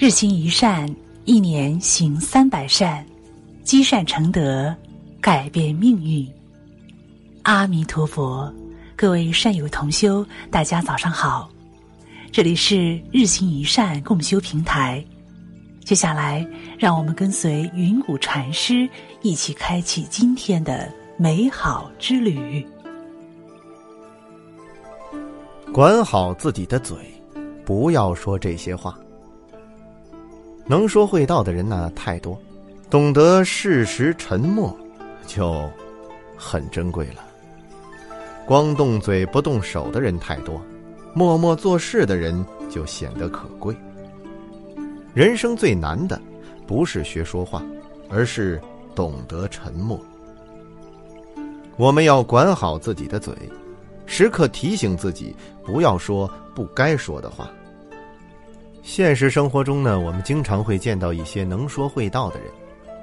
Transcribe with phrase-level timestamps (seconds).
[0.00, 0.88] 日行一善，
[1.24, 3.04] 一年行三百善，
[3.64, 4.72] 积善成德，
[5.20, 6.24] 改变命运。
[7.42, 8.48] 阿弥陀佛，
[8.94, 11.50] 各位善友同修，大家早上好，
[12.30, 15.04] 这里是日行一善共修平台。
[15.84, 16.46] 接下来，
[16.78, 18.88] 让我们跟随云谷禅师
[19.22, 22.64] 一起开启今天的美好之旅。
[25.72, 26.96] 管好自己的嘴，
[27.64, 28.96] 不要说这些话。
[30.68, 32.38] 能说会道的人呢太多，
[32.90, 34.76] 懂得适时沉默，
[35.26, 35.68] 就
[36.36, 37.24] 很珍贵了。
[38.46, 40.60] 光动嘴不动手的人太多，
[41.14, 43.74] 默默做事的人就显得可贵。
[45.14, 46.20] 人生最难的，
[46.66, 47.62] 不是学说话，
[48.10, 48.60] 而是
[48.94, 49.98] 懂得沉默。
[51.76, 53.34] 我们要管好自己的嘴，
[54.04, 57.50] 时刻提醒自己不要说不该说的话。
[58.88, 62.48] 现实生活中呢，我们经常会见到一些能说会道的人，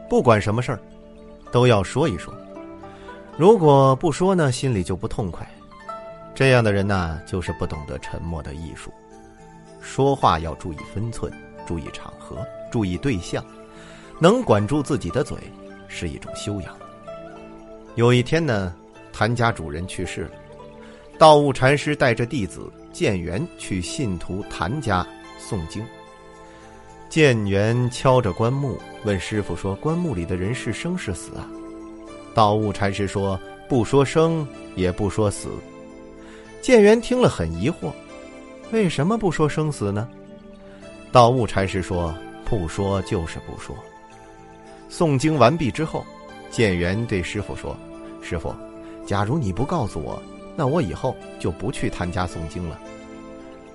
[0.10, 0.80] 不管什么事儿，
[1.52, 2.34] 都要说一说。
[3.38, 5.48] 如果不说呢，心里就不痛快。
[6.34, 8.92] 这样的人呢，就是不懂得沉默的艺术。
[9.80, 11.32] 说话要注意分寸，
[11.68, 13.46] 注意场合，注意对象，
[14.20, 15.38] 能管住自己的嘴，
[15.88, 16.76] 是一种修养。
[17.94, 18.74] 有一天呢，
[19.14, 20.32] 谭家主人去世了，
[21.20, 25.06] 道悟禅师带着弟子建元去信徒谭家。
[25.48, 25.86] 诵经，
[27.08, 31.48] 建元敲着棺木问师傅说：“棺木里的人是生是死啊？”
[32.34, 35.50] 道悟禅师说：“不说生，也不说死。”
[36.62, 37.92] 建元听了很疑惑
[38.74, 40.10] ：“为什么不说生死呢？”
[41.14, 43.76] 道悟禅师说：“不说就是不说。”
[44.90, 46.04] 诵经完毕之后，
[46.50, 47.78] 建元对师傅说
[48.20, 48.54] ：“师傅，
[49.06, 50.22] 假如你不告诉我，
[50.56, 52.80] 那我以后就不去他家诵经了。”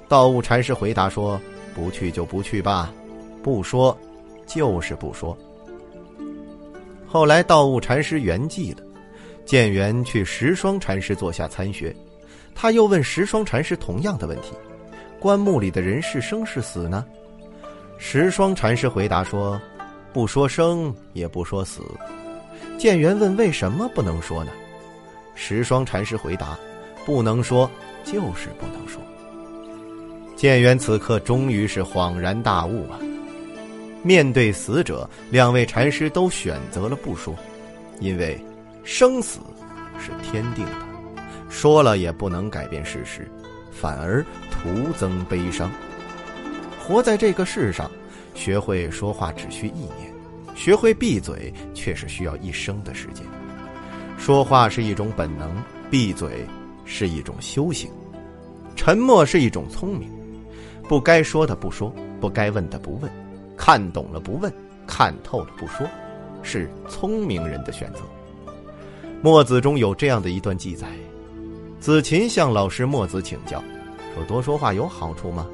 [0.09, 1.41] 道悟禅师回答说。
[1.75, 2.93] 不去就不去吧，
[3.43, 3.97] 不说，
[4.47, 5.37] 就是不说。
[7.07, 8.83] 后来道悟禅师圆寂了，
[9.45, 11.95] 建元去十双禅师座下参学，
[12.55, 14.53] 他又问十双禅师同样的问题：
[15.19, 17.05] 棺木里的人是生是死呢？
[17.99, 19.61] 十双禅师回答说：
[20.13, 21.83] 不说生，也不说死。
[22.79, 24.53] 建元问为什么不能说呢？
[25.35, 26.59] 十双禅师回答：
[27.05, 27.71] 不能说，
[28.05, 29.03] 就是不能说。
[30.41, 32.99] 建元此刻终于是恍然大悟啊！
[34.03, 37.37] 面对死者，两位禅师都选择了不说，
[37.99, 38.43] 因为
[38.83, 39.41] 生死
[39.99, 40.73] 是天定的，
[41.51, 43.31] 说了也不能改变事实，
[43.71, 45.71] 反而徒增悲伤。
[46.83, 47.91] 活在这个世上，
[48.35, 50.11] 学会说话只需一年，
[50.55, 53.27] 学会闭嘴却是需要一生的时间。
[54.17, 55.55] 说话是一种本能，
[55.91, 56.47] 闭嘴
[56.87, 57.91] 是一种修行，
[58.75, 60.19] 沉默是一种聪明。
[60.91, 63.09] 不该说的不说，不该问的不问，
[63.57, 64.53] 看懂了不问，
[64.89, 65.87] 看透了不说，
[66.43, 68.01] 是聪明人的选择。
[69.23, 70.89] 墨子中有这样的一段记载：
[71.79, 73.63] 子禽向老师墨子请教，
[74.17, 75.47] 说多说话有好处吗？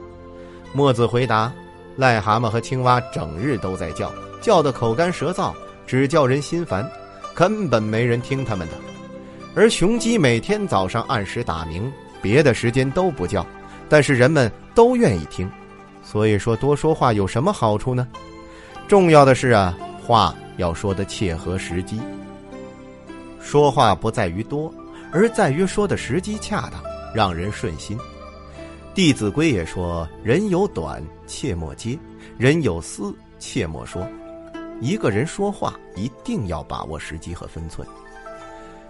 [0.72, 1.52] 墨子回答：
[1.98, 4.10] 癞蛤蟆和青蛙整日都在叫，
[4.40, 5.52] 叫得口干舌燥，
[5.86, 6.90] 只叫人心烦，
[7.34, 8.74] 根本没人听他们的；
[9.54, 11.92] 而雄鸡每天早上按时打鸣，
[12.22, 13.46] 别的时间都不叫。
[13.86, 15.50] 但是人们都愿意听，
[16.04, 18.06] 所以说多说话有什么好处呢？
[18.86, 19.76] 重要的是啊，
[20.06, 21.98] 话要说的切合时机。
[23.40, 24.72] 说话不在于多，
[25.10, 26.82] 而在于说的时机恰当，
[27.14, 27.96] 让人顺心。
[28.94, 31.98] 《弟子规》也说：“人有短，切莫接；
[32.36, 34.06] 人有私，切莫说。”
[34.82, 37.86] 一个人说话一定要把握时机和分寸。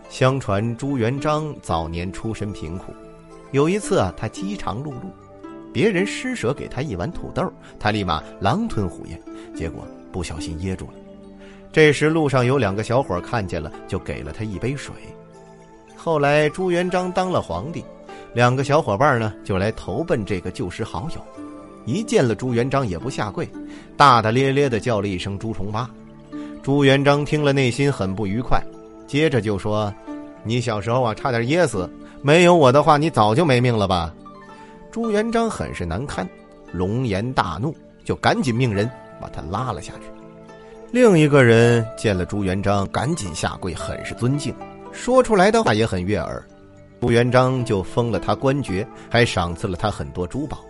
[0.08, 2.92] 相传朱元璋早年出身贫苦。
[3.52, 4.94] 有一次啊，他饥肠辘辘，
[5.76, 9.20] 别人施舍给他一碗土豆，他立马狼吞虎咽，
[9.54, 10.92] 结果不小心噎住了。
[11.70, 14.94] 这时路上有两个小伙看见了，就给了他一杯水。
[15.94, 17.84] 后来朱元璋当了皇帝，
[18.32, 21.20] 两个小伙伴呢就来投奔这个旧时好友，
[21.84, 23.46] 一见了朱元璋也不下跪，
[23.98, 25.90] 大大咧咧的叫了一声“朱重八”。
[26.64, 28.58] 朱元璋听了内心很不愉快，
[29.06, 29.92] 接着就说
[30.42, 31.86] ：“你小时候啊差点噎死。”
[32.24, 34.10] 没有我的话，你早就没命了吧？
[34.96, 36.26] 朱元璋很是难堪，
[36.72, 38.90] 龙颜大怒，就赶紧命人
[39.20, 40.04] 把他拉了下去。
[40.90, 44.54] 另一个人见了朱元璋，赶紧下跪，很是尊敬，
[44.92, 46.42] 说出来的话也很悦耳。
[47.02, 50.64] 朱元璋就封了他官爵，还赏赐了他很多珠宝。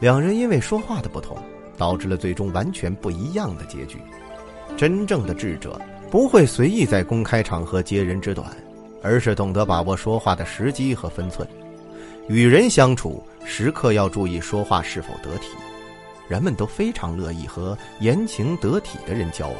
[0.00, 1.36] 两人因为说话的不同，
[1.76, 3.98] 导致了最终完全不一样的结局。
[4.74, 5.78] 真正的智者
[6.10, 8.46] 不会随意在公开场合揭人之短。
[9.02, 11.46] 而是懂得把握说话的时机和分寸，
[12.28, 15.48] 与人相处时刻要注意说话是否得体。
[16.28, 19.56] 人们都非常乐意和言情得体的人交往。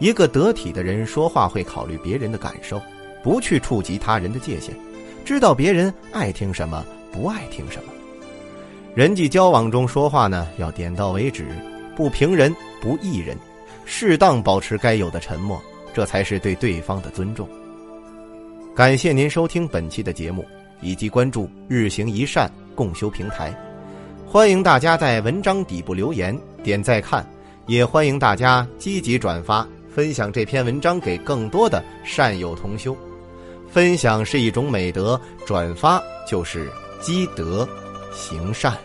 [0.00, 2.82] 一个得体的人说话会考虑别人的感受，
[3.22, 4.74] 不去触及他人的界限，
[5.24, 7.92] 知道别人爱听什么，不爱听什么。
[8.94, 11.46] 人际交往中说话呢，要点到为止，
[11.96, 13.36] 不评人，不议人，
[13.84, 15.62] 适当保持该有的沉默，
[15.94, 17.48] 这才是对对方的尊重。
[18.74, 20.44] 感谢您收听本期的节目，
[20.80, 23.54] 以及关注日行一善共修平台。
[24.26, 27.26] 欢迎大家在文章底部留言点赞看，
[27.66, 32.96] 也欢迎大家积极转发分享这篇文章给更多的善友同修。
[33.70, 36.70] 分享是一种美德，转发就是
[37.00, 37.68] 积德
[38.12, 38.76] 行善。